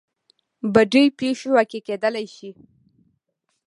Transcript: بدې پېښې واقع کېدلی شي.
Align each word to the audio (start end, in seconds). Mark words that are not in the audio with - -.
بدې 0.73 1.03
پېښې 1.17 1.47
واقع 1.53 1.79
کېدلی 1.87 2.25
شي. 2.35 2.49